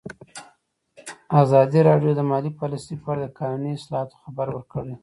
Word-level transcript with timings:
ازادي 1.41 1.79
راډیو 1.89 2.11
د 2.15 2.21
مالي 2.29 2.51
پالیسي 2.59 2.95
په 3.01 3.07
اړه 3.11 3.21
د 3.25 3.31
قانوني 3.39 3.71
اصلاحاتو 3.75 4.21
خبر 4.23 4.47
ورکړی. 4.51 4.93